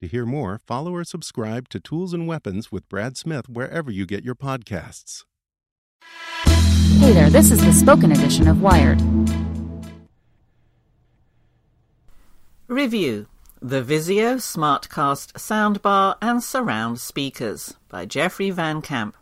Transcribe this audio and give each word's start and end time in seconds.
To 0.00 0.08
hear 0.08 0.24
more, 0.24 0.58
follow 0.66 0.94
or 0.94 1.04
subscribe 1.04 1.68
to 1.68 1.78
Tools 1.78 2.14
and 2.14 2.26
Weapons 2.26 2.72
with 2.72 2.88
Brad 2.88 3.18
Smith 3.18 3.50
wherever 3.50 3.90
you 3.90 4.06
get 4.06 4.24
your 4.24 4.34
podcasts. 4.34 5.24
Hey 7.00 7.12
there, 7.12 7.28
this 7.28 7.50
is 7.50 7.62
the 7.62 7.72
spoken 7.72 8.10
edition 8.10 8.48
of 8.48 8.62
Wired. 8.62 8.98
Review 12.66 13.26
The 13.60 13.82
Vizio 13.82 14.36
Smartcast 14.36 15.34
Soundbar 15.34 16.16
and 16.22 16.42
Surround 16.42 16.98
Speakers 16.98 17.74
by 17.90 18.06
Jeffrey 18.06 18.50
Van 18.50 18.80
Camp. 18.80 19.18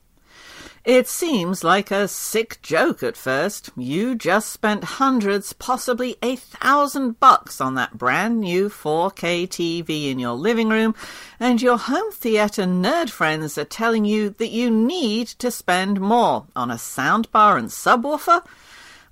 It 0.88 1.06
seems 1.06 1.62
like 1.62 1.90
a 1.90 2.08
sick 2.08 2.62
joke 2.62 3.02
at 3.02 3.14
first. 3.14 3.68
You 3.76 4.14
just 4.14 4.50
spent 4.50 4.96
hundreds, 4.96 5.52
possibly 5.52 6.16
a 6.22 6.36
thousand 6.36 7.20
bucks 7.20 7.60
on 7.60 7.74
that 7.74 7.98
brand 7.98 8.40
new 8.40 8.70
4K 8.70 9.46
TV 9.48 10.10
in 10.10 10.18
your 10.18 10.32
living 10.32 10.70
room, 10.70 10.94
and 11.38 11.60
your 11.60 11.76
home 11.76 12.10
theater 12.12 12.62
nerd 12.62 13.10
friends 13.10 13.58
are 13.58 13.66
telling 13.66 14.06
you 14.06 14.30
that 14.38 14.48
you 14.48 14.70
need 14.70 15.26
to 15.26 15.50
spend 15.50 16.00
more 16.00 16.46
on 16.56 16.70
a 16.70 16.76
soundbar 16.76 17.58
and 17.58 17.68
subwoofer? 17.68 18.42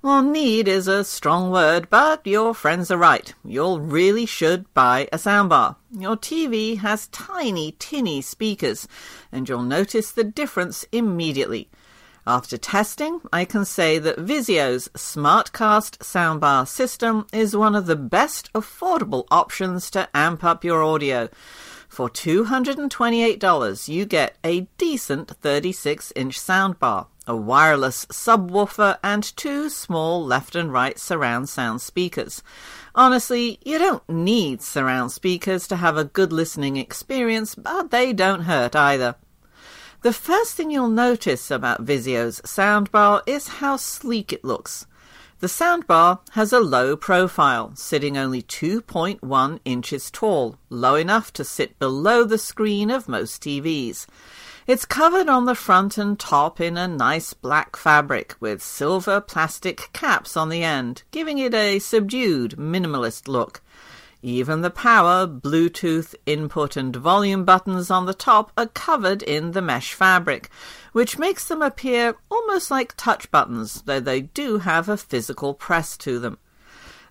Well, 0.07 0.21
need 0.21 0.69
is 0.69 0.87
a 0.87 1.03
strong 1.03 1.51
word, 1.51 1.89
but 1.89 2.25
your 2.25 2.53
friends 2.53 2.89
are 2.91 2.97
right. 2.97 3.33
You 3.43 3.77
really 3.77 4.25
should 4.25 4.73
buy 4.73 5.09
a 5.11 5.17
soundbar. 5.17 5.75
Your 5.91 6.15
TV 6.15 6.77
has 6.77 7.09
tiny, 7.09 7.75
tinny 7.77 8.21
speakers, 8.21 8.87
and 9.33 9.49
you'll 9.49 9.63
notice 9.63 10.11
the 10.11 10.23
difference 10.23 10.85
immediately. 10.93 11.69
After 12.25 12.57
testing, 12.57 13.19
I 13.33 13.43
can 13.43 13.65
say 13.65 13.99
that 13.99 14.15
Vizio's 14.15 14.87
Smartcast 14.95 15.97
soundbar 15.97 16.65
system 16.65 17.27
is 17.33 17.57
one 17.57 17.75
of 17.75 17.85
the 17.85 17.97
best 17.97 18.49
affordable 18.53 19.25
options 19.29 19.91
to 19.91 20.07
amp 20.13 20.41
up 20.41 20.63
your 20.63 20.83
audio. 20.83 21.27
For 21.89 22.09
$228, 22.09 23.89
you 23.89 24.05
get 24.05 24.37
a 24.41 24.69
decent 24.77 25.31
36 25.41 26.13
inch 26.15 26.39
soundbar, 26.39 27.07
a 27.27 27.35
wireless 27.35 28.05
subwoofer, 28.07 28.97
and 29.03 29.23
two 29.37 29.69
small 29.69 30.25
left 30.25 30.55
and 30.55 30.73
right 30.73 30.97
surround 30.97 31.49
sound 31.49 31.81
speakers. 31.81 32.41
Honestly, 32.95 33.59
you 33.63 33.77
don't 33.77 34.07
need 34.09 34.61
surround 34.61 35.11
speakers 35.11 35.67
to 35.67 35.75
have 35.75 35.97
a 35.97 36.03
good 36.03 36.33
listening 36.33 36.77
experience, 36.77 37.53
but 37.53 37.91
they 37.91 38.13
don't 38.13 38.41
hurt 38.41 38.75
either. 38.75 39.15
The 40.01 40.13
first 40.13 40.55
thing 40.55 40.71
you'll 40.71 40.89
notice 40.89 41.51
about 41.51 41.85
Vizio's 41.85 42.39
soundbar 42.41 43.21
is 43.27 43.59
how 43.59 43.77
sleek 43.77 44.31
it 44.31 44.45
looks. 44.45 44.85
The 45.39 45.47
soundbar 45.47 46.19
has 46.31 46.51
a 46.51 46.59
low 46.59 46.95
profile, 46.95 47.75
sitting 47.75 48.17
only 48.17 48.41
2.1 48.41 49.59
inches 49.65 50.09
tall, 50.09 50.57
low 50.69 50.95
enough 50.95 51.31
to 51.33 51.43
sit 51.43 51.77
below 51.77 52.23
the 52.23 52.39
screen 52.39 52.89
of 52.89 53.07
most 53.07 53.43
TVs. 53.43 54.07
It's 54.67 54.83
covered 54.83 55.29
on 55.29 55.45
the 55.45 55.55
front 55.55 55.97
and 55.97 56.19
top 56.19 56.59
in 56.59 56.75
a 56.75 56.89
nice 56.89 57.33
black 57.33 57.77
fabric 57.77 58.35
with 58.41 58.61
silver 58.61 59.21
plastic 59.21 59.89
caps 59.93 60.35
on 60.35 60.49
the 60.49 60.61
end, 60.61 61.03
giving 61.11 61.37
it 61.37 61.53
a 61.53 61.79
subdued, 61.79 62.57
minimalist 62.57 63.29
look. 63.29 63.61
Even 64.21 64.63
the 64.63 64.69
power, 64.69 65.25
Bluetooth 65.25 66.15
input 66.25 66.75
and 66.75 66.93
volume 66.93 67.45
buttons 67.45 67.89
on 67.89 68.07
the 68.07 68.13
top 68.13 68.51
are 68.57 68.67
covered 68.67 69.23
in 69.23 69.51
the 69.51 69.61
mesh 69.61 69.93
fabric, 69.93 70.49
which 70.91 71.17
makes 71.17 71.47
them 71.47 71.61
appear 71.61 72.17
almost 72.29 72.69
like 72.69 72.93
touch 72.97 73.31
buttons, 73.31 73.83
though 73.83 74.01
they 74.01 74.19
do 74.19 74.57
have 74.57 74.89
a 74.89 74.97
physical 74.97 75.53
press 75.53 75.95
to 75.95 76.19
them. 76.19 76.39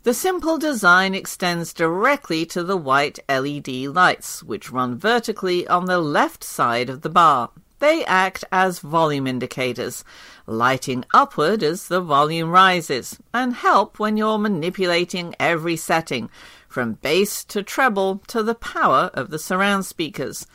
The 0.06 0.14
simple 0.14 0.56
design 0.56 1.16
extends 1.16 1.72
directly 1.72 2.46
to 2.46 2.62
the 2.62 2.76
white 2.76 3.18
LED 3.28 3.66
lights, 3.88 4.40
which 4.40 4.70
run 4.70 4.96
vertically 4.96 5.66
on 5.66 5.86
the 5.86 5.98
left 5.98 6.44
side 6.44 6.88
of 6.88 7.00
the 7.00 7.08
bar. 7.08 7.50
They 7.80 8.04
act 8.04 8.44
as 8.52 8.78
volume 8.78 9.26
indicators, 9.26 10.04
lighting 10.46 11.04
upward 11.12 11.64
as 11.64 11.88
the 11.88 12.00
volume 12.00 12.50
rises, 12.50 13.18
and 13.34 13.52
help 13.52 13.98
when 13.98 14.16
you're 14.16 14.38
manipulating 14.38 15.34
every 15.40 15.74
setting, 15.74 16.30
from 16.68 16.92
bass 16.92 17.42
to 17.46 17.64
treble 17.64 18.22
to 18.28 18.44
the 18.44 18.54
power 18.54 19.10
of 19.12 19.30
the 19.30 19.40
surround 19.40 19.86
speakers. 19.86 20.46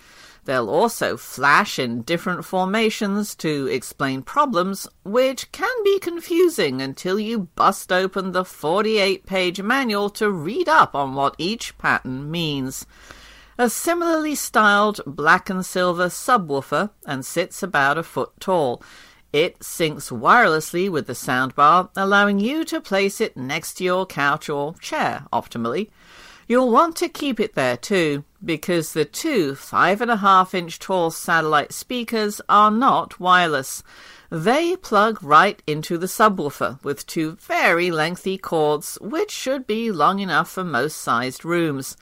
They'll 0.45 0.69
also 0.69 1.17
flash 1.17 1.77
in 1.77 2.01
different 2.01 2.45
formations 2.45 3.35
to 3.35 3.67
explain 3.67 4.23
problems, 4.23 4.87
which 5.03 5.51
can 5.51 5.83
be 5.83 5.99
confusing 5.99 6.81
until 6.81 7.19
you 7.19 7.49
bust 7.55 7.91
open 7.91 8.31
the 8.31 8.43
48 8.43 9.25
page 9.25 9.61
manual 9.61 10.09
to 10.11 10.31
read 10.31 10.67
up 10.67 10.95
on 10.95 11.13
what 11.13 11.35
each 11.37 11.77
pattern 11.77 12.31
means. 12.31 12.87
A 13.57 13.69
similarly 13.69 14.33
styled 14.33 15.01
black 15.05 15.47
and 15.47 15.63
silver 15.63 16.07
subwoofer 16.07 16.89
and 17.05 17.23
sits 17.23 17.61
about 17.61 17.99
a 17.99 18.03
foot 18.03 18.31
tall. 18.39 18.81
It 19.31 19.59
syncs 19.59 20.11
wirelessly 20.11 20.89
with 20.89 21.05
the 21.05 21.13
soundbar, 21.13 21.89
allowing 21.95 22.39
you 22.39 22.65
to 22.65 22.81
place 22.81 23.21
it 23.21 23.37
next 23.37 23.75
to 23.75 23.83
your 23.83 24.07
couch 24.07 24.49
or 24.49 24.73
chair 24.75 25.25
optimally. 25.31 25.91
You'll 26.47 26.71
want 26.71 26.95
to 26.97 27.07
keep 27.07 27.39
it 27.39 27.53
there 27.53 27.77
too, 27.77 28.25
because 28.43 28.93
the 28.93 29.05
two 29.05 29.55
five 29.55 30.01
and 30.01 30.11
a 30.11 30.17
half 30.17 30.53
inch 30.53 30.79
tall 30.79 31.11
satellite 31.11 31.71
speakers 31.71 32.41
are 32.49 32.71
not 32.71 33.19
wireless. 33.19 33.83
They 34.29 34.75
plug 34.77 35.21
right 35.21 35.61
into 35.67 35.97
the 35.97 36.07
subwoofer 36.07 36.81
with 36.83 37.05
two 37.05 37.33
very 37.33 37.91
lengthy 37.91 38.37
cords, 38.37 38.97
which 39.01 39.31
should 39.31 39.67
be 39.67 39.91
long 39.91 40.19
enough 40.19 40.49
for 40.49 40.63
most 40.63 40.97
sized 40.97 41.43
rooms. 41.43 41.97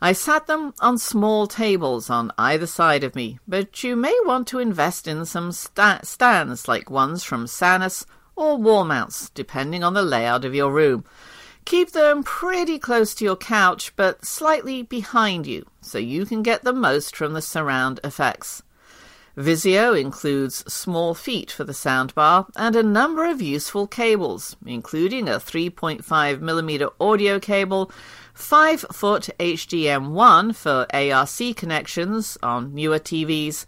I 0.00 0.12
sat 0.12 0.46
them 0.46 0.74
on 0.80 0.98
small 0.98 1.46
tables 1.46 2.10
on 2.10 2.32
either 2.36 2.66
side 2.66 3.02
of 3.02 3.14
me, 3.14 3.38
but 3.48 3.82
you 3.82 3.96
may 3.96 4.14
want 4.24 4.46
to 4.48 4.58
invest 4.58 5.06
in 5.08 5.24
some 5.24 5.52
sta- 5.52 6.00
stands 6.02 6.68
like 6.68 6.90
ones 6.90 7.24
from 7.24 7.46
Sanus 7.46 8.04
or 8.36 8.58
wall 8.58 8.84
mounts, 8.84 9.30
depending 9.30 9.82
on 9.82 9.94
the 9.94 10.02
layout 10.02 10.44
of 10.44 10.54
your 10.54 10.72
room. 10.72 11.04
Keep 11.66 11.90
them 11.90 12.22
pretty 12.22 12.78
close 12.78 13.12
to 13.16 13.24
your 13.24 13.34
couch, 13.34 13.92
but 13.96 14.24
slightly 14.24 14.84
behind 14.84 15.48
you, 15.48 15.66
so 15.80 15.98
you 15.98 16.24
can 16.24 16.44
get 16.44 16.62
the 16.62 16.72
most 16.72 17.16
from 17.16 17.32
the 17.32 17.42
surround 17.42 17.98
effects. 18.04 18.62
Vizio 19.36 20.00
includes 20.00 20.64
small 20.72 21.12
feet 21.12 21.50
for 21.50 21.64
the 21.64 21.72
soundbar 21.72 22.46
and 22.54 22.76
a 22.76 22.84
number 22.84 23.26
of 23.26 23.42
useful 23.42 23.88
cables, 23.88 24.56
including 24.64 25.28
a 25.28 25.40
3.5mm 25.40 26.92
audio 27.00 27.40
cable, 27.40 27.90
5 28.32 28.80
foot 28.92 29.28
HDMI 29.40 30.54
for 30.54 30.86
ARC 30.94 31.56
connections 31.56 32.38
on 32.44 32.74
newer 32.74 33.00
TVs, 33.00 33.66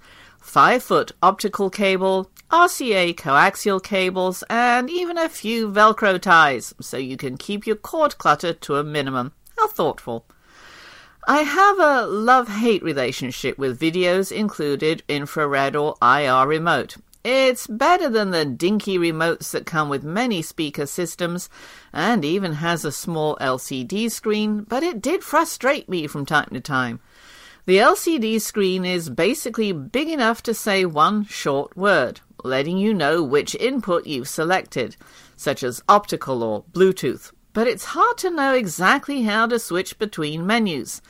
5 0.48 0.82
foot 0.82 1.12
optical 1.22 1.68
cable, 1.68 2.30
RCA 2.50 3.14
coaxial 3.14 3.82
cables, 3.82 4.42
and 4.48 4.88
even 4.88 5.18
a 5.18 5.28
few 5.28 5.70
Velcro 5.70 6.18
ties, 6.18 6.74
so 6.80 6.96
you 6.96 7.18
can 7.18 7.36
keep 7.36 7.66
your 7.66 7.76
cord 7.76 8.16
clutter 8.16 8.54
to 8.54 8.76
a 8.76 8.82
minimum. 8.82 9.32
How 9.58 9.68
thoughtful. 9.68 10.24
I 11.26 11.42
have 11.42 11.78
a 11.78 12.06
love 12.06 12.48
hate 12.48 12.82
relationship 12.82 13.58
with 13.58 13.78
Vizio's 13.78 14.32
included 14.32 15.02
infrared 15.06 15.76
or 15.76 15.96
IR 16.00 16.46
remote. 16.46 16.96
It's 17.22 17.66
better 17.66 18.08
than 18.08 18.30
the 18.30 18.46
dinky 18.46 18.96
remotes 18.96 19.50
that 19.50 19.66
come 19.66 19.90
with 19.90 20.02
many 20.02 20.40
speaker 20.40 20.86
systems, 20.86 21.50
and 21.92 22.24
even 22.24 22.54
has 22.54 22.86
a 22.86 22.90
small 22.90 23.36
LCD 23.38 24.10
screen, 24.10 24.62
but 24.62 24.82
it 24.82 25.02
did 25.02 25.22
frustrate 25.22 25.90
me 25.90 26.06
from 26.06 26.24
time 26.24 26.48
to 26.54 26.60
time. 26.60 27.00
The 27.68 27.76
LCD 27.76 28.40
screen 28.40 28.86
is 28.86 29.10
basically 29.10 29.72
big 29.72 30.08
enough 30.08 30.42
to 30.44 30.54
say 30.54 30.86
one 30.86 31.26
short 31.26 31.76
word, 31.76 32.22
letting 32.42 32.78
you 32.78 32.94
know 32.94 33.22
which 33.22 33.54
input 33.56 34.06
you've 34.06 34.26
selected, 34.26 34.96
such 35.36 35.62
as 35.62 35.82
optical 35.86 36.42
or 36.42 36.64
Bluetooth, 36.72 37.30
but 37.52 37.66
it's 37.66 37.92
hard 37.92 38.16
to 38.16 38.30
know 38.30 38.54
exactly 38.54 39.24
how 39.24 39.44
to 39.44 39.58
switch 39.58 39.98
between 39.98 40.46
menus. 40.46 41.02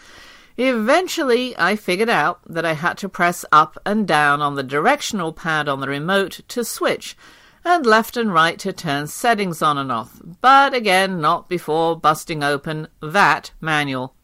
Eventually, 0.57 1.57
I 1.57 1.77
figured 1.77 2.09
out 2.09 2.41
that 2.53 2.65
I 2.65 2.73
had 2.73 2.99
to 2.99 3.09
press 3.09 3.45
up 3.53 3.79
and 3.87 4.05
down 4.05 4.43
on 4.43 4.57
the 4.57 4.65
directional 4.65 5.33
pad 5.33 5.69
on 5.69 5.79
the 5.79 5.87
remote 5.87 6.41
to 6.49 6.65
switch, 6.65 7.17
and 7.65 7.87
left 7.87 8.17
and 8.17 8.35
right 8.35 8.59
to 8.59 8.73
turn 8.73 9.07
settings 9.07 9.63
on 9.63 9.79
and 9.79 9.93
off, 9.93 10.21
but 10.41 10.75
again, 10.75 11.21
not 11.21 11.49
before 11.49 11.97
busting 11.97 12.43
open 12.43 12.89
that 13.01 13.53
manual. 13.61 14.17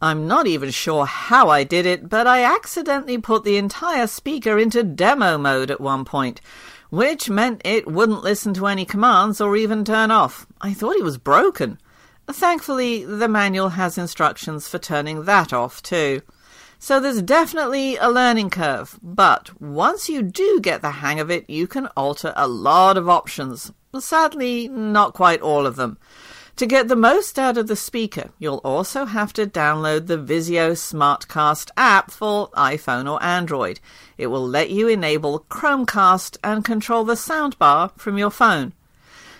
I'm 0.00 0.28
not 0.28 0.46
even 0.46 0.70
sure 0.70 1.06
how 1.06 1.48
I 1.48 1.64
did 1.64 1.84
it, 1.84 2.08
but 2.08 2.26
I 2.26 2.44
accidentally 2.44 3.18
put 3.18 3.42
the 3.42 3.56
entire 3.56 4.06
speaker 4.06 4.56
into 4.56 4.84
demo 4.84 5.36
mode 5.36 5.72
at 5.72 5.80
one 5.80 6.04
point, 6.04 6.40
which 6.90 7.28
meant 7.28 7.62
it 7.64 7.88
wouldn't 7.88 8.22
listen 8.22 8.54
to 8.54 8.68
any 8.68 8.84
commands 8.84 9.40
or 9.40 9.56
even 9.56 9.84
turn 9.84 10.12
off. 10.12 10.46
I 10.60 10.72
thought 10.72 10.94
it 10.94 11.02
was 11.02 11.18
broken. 11.18 11.80
Thankfully, 12.28 13.04
the 13.04 13.26
manual 13.26 13.70
has 13.70 13.98
instructions 13.98 14.68
for 14.68 14.78
turning 14.78 15.24
that 15.24 15.52
off 15.52 15.82
too. 15.82 16.22
So 16.78 17.00
there's 17.00 17.22
definitely 17.22 17.96
a 17.96 18.08
learning 18.08 18.50
curve, 18.50 19.00
but 19.02 19.60
once 19.60 20.08
you 20.08 20.22
do 20.22 20.60
get 20.60 20.80
the 20.80 20.92
hang 20.92 21.18
of 21.18 21.28
it, 21.28 21.50
you 21.50 21.66
can 21.66 21.88
alter 21.96 22.32
a 22.36 22.46
lot 22.46 22.96
of 22.96 23.08
options. 23.08 23.72
Sadly, 23.98 24.68
not 24.68 25.12
quite 25.12 25.40
all 25.40 25.66
of 25.66 25.74
them. 25.74 25.98
To 26.58 26.66
get 26.66 26.88
the 26.88 26.96
most 26.96 27.38
out 27.38 27.56
of 27.56 27.68
the 27.68 27.76
speaker, 27.76 28.30
you'll 28.40 28.60
also 28.64 29.04
have 29.04 29.32
to 29.34 29.46
download 29.46 30.08
the 30.08 30.18
Vizio 30.18 30.72
Smartcast 30.72 31.70
app 31.76 32.10
for 32.10 32.48
iPhone 32.48 33.08
or 33.08 33.22
Android. 33.22 33.78
It 34.16 34.26
will 34.26 34.44
let 34.44 34.68
you 34.68 34.88
enable 34.88 35.46
Chromecast 35.48 36.36
and 36.42 36.64
control 36.64 37.04
the 37.04 37.14
soundbar 37.14 37.96
from 37.96 38.18
your 38.18 38.32
phone. 38.32 38.72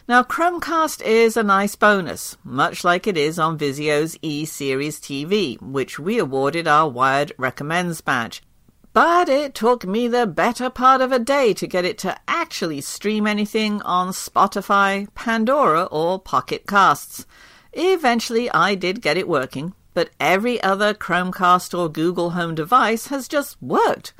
Now, 0.07 0.23
Chromecast 0.23 1.03
is 1.03 1.37
a 1.37 1.43
nice 1.43 1.75
bonus, 1.75 2.37
much 2.45 2.85
like 2.85 3.09
it 3.09 3.17
is 3.17 3.37
on 3.37 3.59
Vizio's 3.59 4.17
E 4.23 4.45
Series 4.45 5.01
TV, 5.01 5.61
which 5.61 5.99
we 5.99 6.21
awarded 6.21 6.69
our 6.69 6.89
Wired 6.89 7.33
Recommends 7.37 8.01
badge. 8.01 8.45
But 9.01 9.29
it 9.29 9.55
took 9.55 9.87
me 9.87 10.09
the 10.09 10.27
better 10.27 10.69
part 10.69 11.01
of 11.01 11.13
a 11.13 11.21
day 11.21 11.55
to 11.55 11.69
get 11.69 11.85
it 11.85 11.99
to 11.99 12.19
actually 12.27 12.81
stream 12.81 13.29
anything 13.29 13.81
on 13.83 14.09
Spotify, 14.09 15.07
Pandora, 15.15 15.85
or 15.85 16.19
Pocket 16.19 16.67
Casts. 16.67 17.25
Eventually, 17.73 18.51
I 18.51 18.75
did 18.75 19.01
get 19.01 19.17
it 19.17 19.29
working, 19.29 19.73
but 19.95 20.11
every 20.19 20.61
other 20.65 20.95
Chromecast 20.95 21.79
or 21.79 21.89
Google 21.89 22.31
Home 22.31 22.57
device 22.57 23.07
has 23.07 23.29
just 23.29 23.57
worked. 23.63 24.15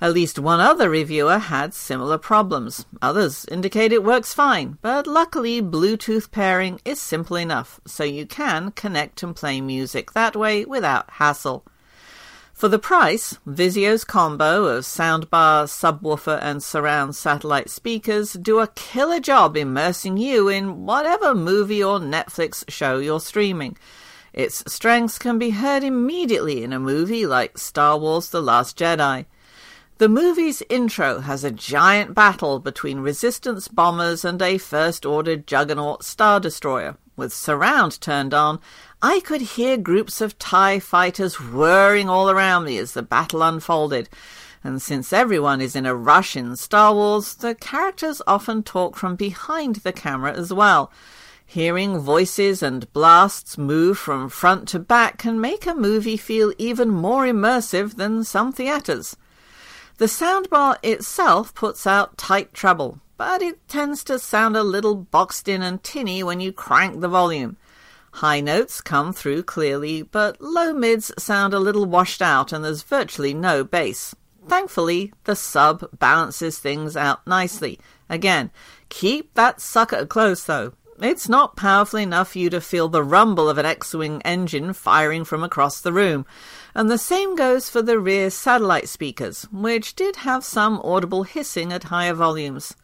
At 0.00 0.12
least 0.12 0.38
one 0.38 0.60
other 0.60 0.88
reviewer 0.88 1.38
had 1.38 1.74
similar 1.74 2.16
problems. 2.16 2.86
Others 3.02 3.46
indicate 3.46 3.92
it 3.92 4.04
works 4.04 4.32
fine, 4.32 4.78
but 4.82 5.08
luckily 5.08 5.60
Bluetooth 5.60 6.30
pairing 6.30 6.80
is 6.84 7.00
simple 7.00 7.34
enough, 7.34 7.80
so 7.88 8.04
you 8.04 8.24
can 8.24 8.70
connect 8.70 9.24
and 9.24 9.34
play 9.34 9.60
music 9.60 10.12
that 10.12 10.36
way 10.36 10.64
without 10.64 11.10
hassle. 11.10 11.64
For 12.62 12.68
the 12.68 12.78
price, 12.78 13.40
Vizio's 13.44 14.04
combo 14.04 14.66
of 14.66 14.84
soundbar, 14.84 15.66
subwoofer, 15.66 16.38
and 16.40 16.62
surround 16.62 17.16
satellite 17.16 17.68
speakers 17.68 18.34
do 18.34 18.60
a 18.60 18.68
killer 18.68 19.18
job 19.18 19.56
immersing 19.56 20.16
you 20.16 20.46
in 20.46 20.86
whatever 20.86 21.34
movie 21.34 21.82
or 21.82 21.98
Netflix 21.98 22.62
show 22.70 23.00
you're 23.00 23.18
streaming. 23.18 23.76
Its 24.32 24.62
strengths 24.72 25.18
can 25.18 25.40
be 25.40 25.50
heard 25.50 25.82
immediately 25.82 26.62
in 26.62 26.72
a 26.72 26.78
movie 26.78 27.26
like 27.26 27.58
Star 27.58 27.98
Wars 27.98 28.30
The 28.30 28.40
Last 28.40 28.78
Jedi. 28.78 29.26
The 29.98 30.08
movie's 30.08 30.62
intro 30.68 31.18
has 31.18 31.42
a 31.42 31.50
giant 31.50 32.14
battle 32.14 32.60
between 32.60 33.00
resistance 33.00 33.66
bombers 33.66 34.24
and 34.24 34.40
a 34.40 34.56
First 34.56 35.04
Order 35.04 35.34
Juggernaut 35.34 36.04
Star 36.04 36.38
Destroyer. 36.38 36.96
With 37.14 37.32
surround 37.32 38.00
turned 38.00 38.32
on, 38.32 38.58
I 39.02 39.20
could 39.20 39.42
hear 39.42 39.76
groups 39.76 40.20
of 40.20 40.38
TIE 40.38 40.78
fighters 40.78 41.38
whirring 41.38 42.08
all 42.08 42.30
around 42.30 42.64
me 42.64 42.78
as 42.78 42.92
the 42.92 43.02
battle 43.02 43.42
unfolded. 43.42 44.08
And 44.64 44.80
since 44.80 45.12
everyone 45.12 45.60
is 45.60 45.76
in 45.76 45.84
a 45.84 45.94
rush 45.94 46.36
in 46.36 46.56
Star 46.56 46.94
Wars, 46.94 47.34
the 47.34 47.54
characters 47.54 48.22
often 48.26 48.62
talk 48.62 48.96
from 48.96 49.16
behind 49.16 49.76
the 49.76 49.92
camera 49.92 50.32
as 50.32 50.54
well. 50.54 50.90
Hearing 51.44 51.98
voices 51.98 52.62
and 52.62 52.90
blasts 52.94 53.58
move 53.58 53.98
from 53.98 54.30
front 54.30 54.66
to 54.68 54.78
back 54.78 55.18
can 55.18 55.38
make 55.38 55.66
a 55.66 55.74
movie 55.74 56.16
feel 56.16 56.54
even 56.56 56.88
more 56.88 57.24
immersive 57.26 57.96
than 57.96 58.24
some 58.24 58.52
theatres. 58.52 59.16
The 59.98 60.06
soundbar 60.06 60.78
itself 60.82 61.54
puts 61.54 61.86
out 61.86 62.16
tight 62.16 62.54
treble, 62.54 63.01
but 63.16 63.42
it 63.42 63.66
tends 63.68 64.02
to 64.04 64.18
sound 64.18 64.56
a 64.56 64.62
little 64.62 64.94
boxed 64.94 65.48
in 65.48 65.62
and 65.62 65.82
tinny 65.82 66.22
when 66.22 66.40
you 66.40 66.52
crank 66.52 67.00
the 67.00 67.08
volume. 67.08 67.56
High 68.16 68.40
notes 68.40 68.80
come 68.80 69.12
through 69.12 69.44
clearly, 69.44 70.02
but 70.02 70.40
low 70.40 70.74
mids 70.74 71.12
sound 71.18 71.54
a 71.54 71.58
little 71.58 71.86
washed 71.86 72.20
out 72.20 72.52
and 72.52 72.64
there's 72.64 72.82
virtually 72.82 73.32
no 73.32 73.64
bass. 73.64 74.14
Thankfully, 74.48 75.12
the 75.24 75.36
sub 75.36 75.88
balances 75.98 76.58
things 76.58 76.96
out 76.96 77.26
nicely. 77.26 77.78
Again, 78.10 78.50
keep 78.88 79.32
that 79.34 79.60
sucker 79.60 80.04
close 80.04 80.44
though. 80.44 80.74
It's 81.00 81.28
not 81.28 81.56
powerful 81.56 81.98
enough 81.98 82.32
for 82.32 82.38
you 82.38 82.50
to 82.50 82.60
feel 82.60 82.88
the 82.88 83.02
rumble 83.02 83.48
of 83.48 83.58
an 83.58 83.66
X-Wing 83.66 84.20
engine 84.22 84.72
firing 84.72 85.24
from 85.24 85.42
across 85.42 85.80
the 85.80 85.92
room, 85.92 86.26
and 86.74 86.90
the 86.90 86.98
same 86.98 87.34
goes 87.34 87.68
for 87.68 87.82
the 87.82 87.98
rear 87.98 88.30
satellite 88.30 88.88
speakers, 88.88 89.44
which 89.50 89.96
did 89.96 90.16
have 90.16 90.44
some 90.44 90.80
audible 90.84 91.24
hissing 91.24 91.72
at 91.72 91.84
higher 91.84 92.14
volumes. 92.14 92.76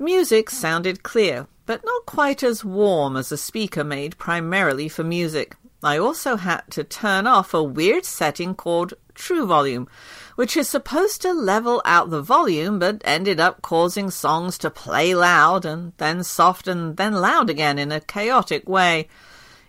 Music 0.00 0.48
sounded 0.48 1.02
clear, 1.02 1.48
but 1.66 1.84
not 1.84 2.06
quite 2.06 2.44
as 2.44 2.64
warm 2.64 3.16
as 3.16 3.32
a 3.32 3.36
speaker 3.36 3.82
made 3.82 4.16
primarily 4.16 4.88
for 4.88 5.02
music. 5.02 5.56
I 5.82 5.98
also 5.98 6.36
had 6.36 6.62
to 6.70 6.84
turn 6.84 7.26
off 7.26 7.52
a 7.52 7.64
weird 7.64 8.04
setting 8.04 8.54
called 8.54 8.94
True 9.14 9.44
Volume, 9.44 9.88
which 10.36 10.56
is 10.56 10.68
supposed 10.68 11.20
to 11.22 11.32
level 11.32 11.82
out 11.84 12.10
the 12.10 12.22
volume 12.22 12.78
but 12.78 13.02
ended 13.04 13.40
up 13.40 13.60
causing 13.60 14.08
songs 14.08 14.56
to 14.58 14.70
play 14.70 15.16
loud 15.16 15.64
and 15.64 15.92
then 15.96 16.22
soft 16.22 16.68
and 16.68 16.96
then 16.96 17.14
loud 17.14 17.50
again 17.50 17.76
in 17.76 17.90
a 17.90 18.00
chaotic 18.00 18.68
way. 18.68 19.08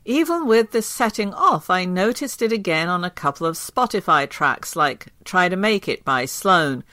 Even 0.05 0.45
with 0.45 0.71
the 0.71 0.83
setting 0.83 1.33
off, 1.33 1.71
I 1.71 1.86
noticed 1.86 2.43
it 2.43 2.51
again 2.51 2.88
on 2.88 3.03
a 3.03 3.09
couple 3.09 3.48
of 3.48 3.55
Spotify 3.55 4.29
tracks 4.29 4.75
like 4.75 5.07
Try 5.24 5.50
to 5.50 5.55
Make 5.55 5.88
It 5.88 6.05
by 6.05 6.25
Sloan. 6.25 6.83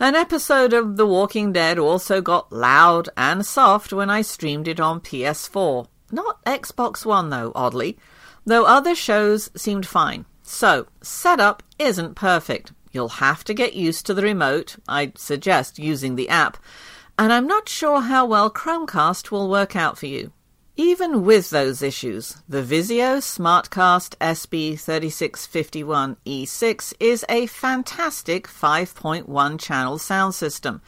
An 0.00 0.14
episode 0.14 0.72
of 0.72 0.96
The 0.96 1.06
Walking 1.08 1.52
Dead 1.52 1.76
also 1.76 2.20
got 2.20 2.52
loud 2.52 3.08
and 3.16 3.44
soft 3.44 3.92
when 3.92 4.08
I 4.08 4.22
streamed 4.22 4.68
it 4.68 4.78
on 4.78 5.00
PS4. 5.00 5.88
Not 6.12 6.44
Xbox 6.44 7.04
One, 7.04 7.30
though, 7.30 7.50
oddly, 7.56 7.98
though 8.46 8.64
other 8.64 8.94
shows 8.94 9.50
seemed 9.56 9.86
fine. 9.86 10.24
So, 10.44 10.86
setup 11.02 11.64
isn't 11.80 12.14
perfect. 12.14 12.70
You'll 12.92 13.08
have 13.08 13.42
to 13.42 13.52
get 13.52 13.74
used 13.74 14.06
to 14.06 14.14
the 14.14 14.22
remote. 14.22 14.76
I'd 14.86 15.18
suggest 15.18 15.80
using 15.80 16.14
the 16.14 16.28
app. 16.28 16.58
And 17.18 17.32
I'm 17.32 17.48
not 17.48 17.68
sure 17.68 18.02
how 18.02 18.24
well 18.24 18.52
Chromecast 18.52 19.32
will 19.32 19.50
work 19.50 19.74
out 19.74 19.98
for 19.98 20.06
you. 20.06 20.32
Even 20.80 21.24
with 21.24 21.50
those 21.50 21.82
issues, 21.82 22.36
the 22.48 22.62
Vizio 22.62 23.18
Smartcast 23.18 24.14
SB3651E6 24.20 26.94
is 27.00 27.24
a 27.28 27.46
fantastic 27.46 28.46
5.1 28.46 29.58
channel 29.58 29.98
sound 29.98 30.36
system. 30.36 30.80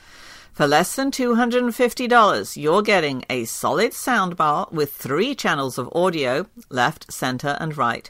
For 0.52 0.68
less 0.68 0.94
than 0.94 1.11
$250, 1.11 2.56
you're 2.56 2.82
getting 2.82 3.25
a 3.28 3.47
solid 3.47 3.90
soundbar 3.90 4.70
with 4.70 4.92
three 4.92 5.35
channels 5.35 5.76
of 5.76 5.90
audio, 5.92 6.47
left, 6.68 7.12
center, 7.12 7.56
and 7.59 7.76
right, 7.76 8.09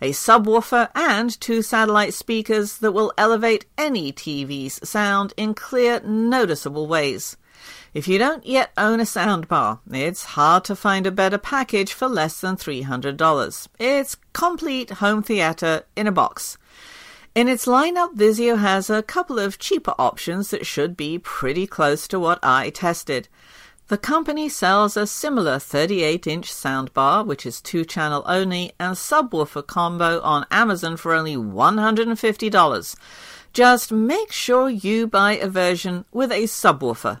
a 0.00 0.12
subwoofer, 0.12 0.88
and 0.94 1.38
two 1.42 1.60
satellite 1.60 2.14
speakers 2.14 2.78
that 2.78 2.92
will 2.92 3.12
elevate 3.18 3.66
any 3.76 4.14
TV's 4.14 4.80
sound 4.88 5.34
in 5.36 5.52
clear, 5.52 6.00
noticeable 6.00 6.86
ways. 6.86 7.36
If 7.94 8.06
you 8.06 8.18
don't 8.18 8.46
yet 8.46 8.72
own 8.76 9.00
a 9.00 9.04
soundbar, 9.04 9.80
it's 9.90 10.24
hard 10.36 10.64
to 10.64 10.76
find 10.76 11.06
a 11.06 11.10
better 11.10 11.38
package 11.38 11.92
for 11.92 12.08
less 12.08 12.40
than 12.40 12.56
$300. 12.56 13.68
It's 13.78 14.16
complete 14.32 14.90
home 14.90 15.22
theater 15.22 15.84
in 15.96 16.06
a 16.06 16.12
box. 16.12 16.58
In 17.34 17.48
its 17.48 17.66
lineup, 17.66 18.14
Vizio 18.14 18.58
has 18.58 18.90
a 18.90 19.02
couple 19.02 19.38
of 19.38 19.58
cheaper 19.58 19.94
options 19.98 20.50
that 20.50 20.66
should 20.66 20.96
be 20.96 21.18
pretty 21.18 21.66
close 21.66 22.08
to 22.08 22.18
what 22.18 22.38
I 22.42 22.70
tested. 22.70 23.28
The 23.88 23.96
company 23.96 24.50
sells 24.50 24.98
a 24.98 25.06
similar 25.06 25.58
38 25.58 26.26
inch 26.26 26.52
soundbar, 26.52 27.24
which 27.24 27.46
is 27.46 27.62
two 27.62 27.86
channel 27.86 28.22
only, 28.26 28.72
and 28.78 28.96
subwoofer 28.96 29.66
combo 29.66 30.20
on 30.20 30.46
Amazon 30.50 30.98
for 30.98 31.14
only 31.14 31.36
$150. 31.36 32.96
Just 33.54 33.92
make 33.92 34.30
sure 34.30 34.68
you 34.68 35.06
buy 35.06 35.32
a 35.36 35.48
version 35.48 36.04
with 36.12 36.30
a 36.30 36.42
subwoofer. 36.42 37.20